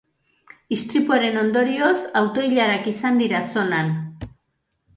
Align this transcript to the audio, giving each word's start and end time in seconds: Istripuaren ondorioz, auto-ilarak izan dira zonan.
Istripuaren 0.77 1.37
ondorioz, 1.41 1.93
auto-ilarak 2.23 2.89
izan 2.95 3.23
dira 3.25 3.45
zonan. 3.53 3.95